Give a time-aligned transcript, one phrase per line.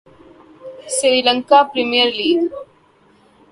[0.95, 2.39] Sri Lanka Premier League